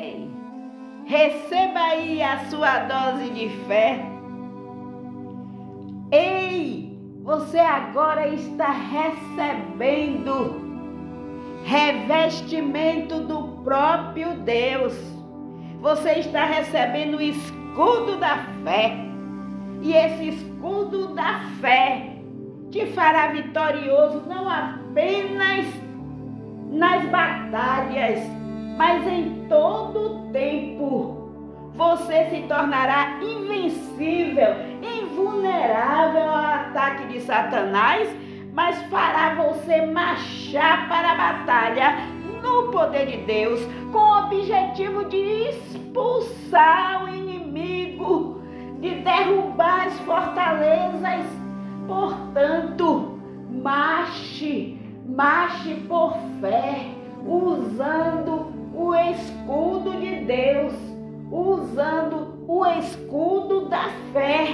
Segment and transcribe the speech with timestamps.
[0.00, 0.30] Ei,
[1.04, 4.00] receba aí a sua dose de fé.
[6.10, 10.58] Ei, você agora está recebendo
[11.66, 14.94] revestimento do próprio Deus.
[15.82, 18.96] Você está recebendo o escudo da fé.
[19.82, 22.16] E esse escudo da fé
[22.70, 25.66] te fará vitorioso não apenas
[26.70, 28.39] nas batalhas,
[28.80, 31.28] mas em todo tempo.
[31.74, 38.08] Você se tornará invencível, invulnerável ao ataque de Satanás,
[38.54, 41.94] mas fará você marchar para a batalha
[42.42, 43.60] no poder de Deus,
[43.92, 48.40] com o objetivo de expulsar o inimigo,
[48.80, 51.26] de derrubar as fortalezas.
[51.86, 56.86] Portanto, marche, marche por fé,
[57.26, 60.72] usando o escudo de Deus,
[61.30, 64.46] usando o escudo da fé.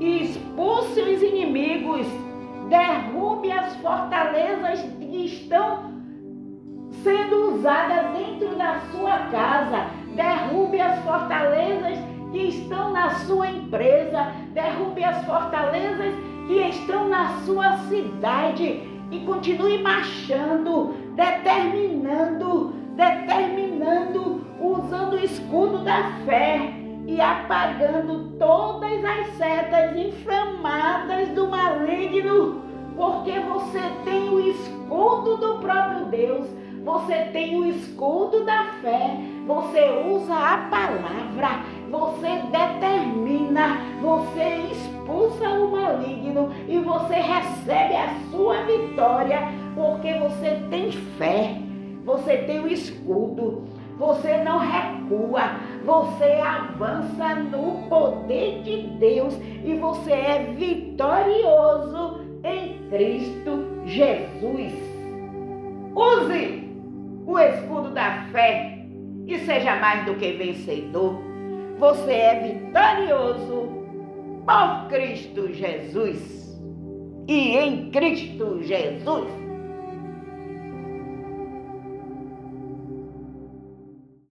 [0.00, 2.04] Expulse os inimigos,
[2.68, 5.94] derrube as fortalezas que estão
[7.04, 11.98] sendo usadas dentro da sua casa, derrube as fortalezas
[12.32, 16.12] que estão na sua empresa, derrube as fortalezas
[16.48, 18.90] que estão na sua cidade.
[19.12, 23.33] E continue marchando, determinando, determinando,
[25.24, 26.74] escudo da fé
[27.06, 32.62] e apagando todas as setas inflamadas do maligno,
[32.96, 36.46] porque você tem o escudo do próprio Deus,
[36.84, 39.16] você tem o escudo da fé,
[39.46, 48.62] você usa a palavra, você determina, você expulsa o maligno e você recebe a sua
[48.64, 49.40] vitória,
[49.74, 51.56] porque você tem fé,
[52.04, 53.64] você tem o escudo,
[53.98, 63.82] você não recua, você avança no poder de Deus e você é vitorioso em Cristo
[63.86, 64.72] Jesus.
[65.94, 66.64] Use
[67.26, 68.84] o escudo da fé
[69.26, 71.16] e seja mais do que vencedor.
[71.78, 73.68] Você é vitorioso
[74.44, 76.44] por Cristo Jesus.
[77.26, 79.43] E em Cristo Jesus